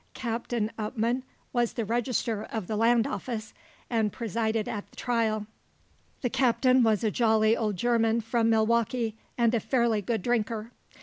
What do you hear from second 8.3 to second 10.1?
Milwaukee, and a fairly